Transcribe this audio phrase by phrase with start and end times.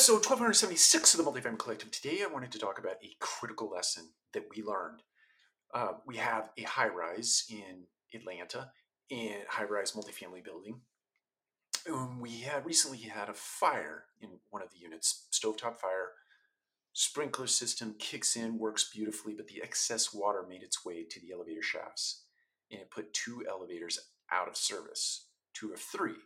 [0.00, 1.90] episode 1276 of the Multifamily Collective.
[1.90, 5.02] Today, I wanted to talk about a critical lesson that we learned.
[5.74, 7.82] Uh, we have a high rise in
[8.14, 8.70] Atlanta,
[9.10, 10.80] in high rise multifamily building.
[11.86, 16.12] Um, we had recently had a fire in one of the units, stovetop fire.
[16.94, 21.30] Sprinkler system kicks in, works beautifully, but the excess water made its way to the
[21.30, 22.22] elevator shafts
[22.70, 23.98] and it put two elevators
[24.32, 26.16] out of service, two of three.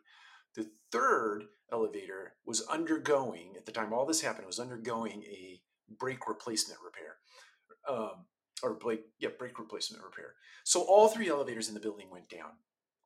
[0.55, 5.61] The third elevator was undergoing, at the time all this happened, was undergoing a
[5.99, 7.17] brake replacement repair.
[7.89, 8.27] Um,
[8.63, 10.35] or brake, yeah, brake replacement repair.
[10.64, 12.53] So all three elevators in the building went down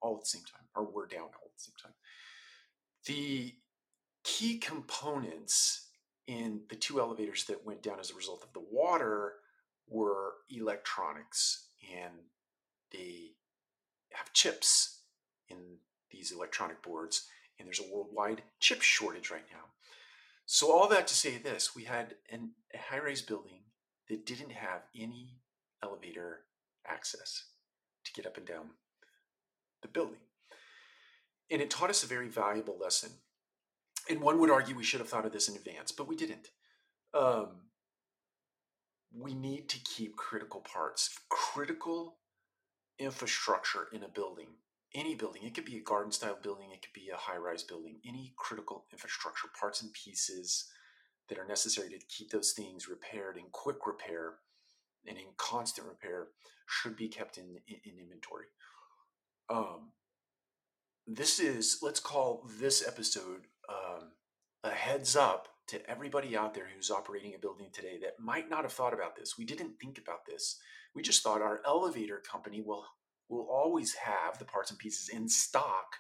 [0.01, 1.95] all at the same time, or were down all at the same time.
[3.07, 3.55] The
[4.23, 5.89] key components
[6.27, 9.35] in the two elevators that went down as a result of the water
[9.89, 12.13] were electronics, and
[12.93, 13.33] they
[14.13, 15.01] have chips
[15.49, 15.79] in
[16.11, 19.65] these electronic boards and there's a worldwide chip shortage right now.
[20.47, 23.61] So, all that to say this we had an, a high rise building
[24.09, 25.35] that didn't have any
[25.83, 26.41] elevator
[26.87, 27.45] access
[28.05, 28.71] to get up and down
[29.83, 30.21] the building.
[31.51, 33.11] And it taught us a very valuable lesson.
[34.09, 36.49] And one would argue we should have thought of this in advance, but we didn't.
[37.13, 37.49] Um,
[39.15, 42.17] we need to keep critical parts, critical
[42.99, 44.49] infrastructure in a building
[44.95, 47.63] any building, it could be a garden style building, it could be a high rise
[47.63, 50.69] building, any critical infrastructure parts and pieces
[51.29, 54.37] that are necessary to keep those things repaired in quick repair
[55.07, 56.29] and in constant repair
[56.67, 58.47] should be kept in, in, in inventory.
[59.51, 59.93] Um,
[61.07, 64.13] this is, let's call this episode um,
[64.65, 68.63] a heads up to everybody out there who's operating a building today that might not
[68.63, 69.37] have thought about this.
[69.39, 70.59] We didn't think about this.
[70.95, 72.87] We just thought our elevator company will
[73.29, 75.97] will always have the parts and pieces in stock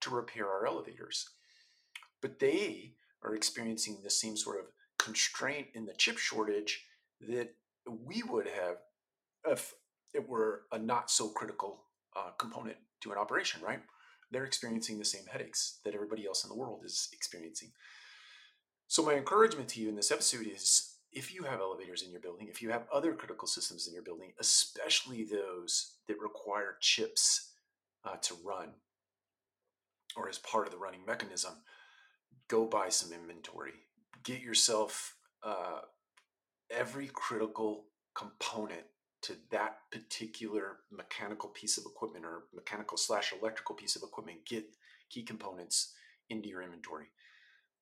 [0.00, 1.28] to repair our elevators.
[2.20, 4.66] But they are experiencing the same sort of
[4.98, 6.84] constraint in the chip shortage
[7.20, 7.54] that
[7.86, 8.76] we would have
[9.46, 9.74] if
[10.14, 11.84] it were a not so critical
[12.16, 13.80] uh, component to an operation, right?
[14.30, 17.70] They're experiencing the same headaches that everybody else in the world is experiencing.
[18.88, 22.20] So, my encouragement to you in this episode is if you have elevators in your
[22.20, 27.52] building, if you have other critical systems in your building, especially those that require chips
[28.04, 28.70] uh, to run
[30.16, 31.52] or as part of the running mechanism,
[32.48, 33.72] go buy some inventory.
[34.24, 35.80] Get yourself uh,
[36.70, 38.82] every critical component
[39.22, 44.38] to that particular mechanical piece of equipment or mechanical slash electrical piece of equipment.
[44.46, 44.64] Get
[45.10, 45.94] key components
[46.30, 47.06] into your inventory.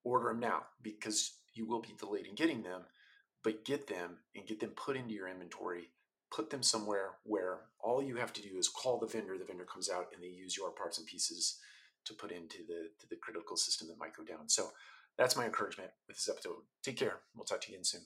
[0.04, 2.82] Order them now because you will be delayed in getting them
[3.46, 5.90] but get them and get them put into your inventory
[6.34, 9.64] put them somewhere where all you have to do is call the vendor the vendor
[9.64, 11.58] comes out and they use your parts and pieces
[12.06, 14.48] to put into the to the critical system that might go down.
[14.48, 14.70] So
[15.18, 16.62] that's my encouragement with this episode.
[16.82, 17.20] Take care.
[17.34, 18.02] We'll talk to you again soon